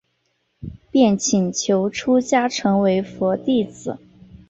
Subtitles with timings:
[0.89, 3.99] 便请求出家成为佛弟子。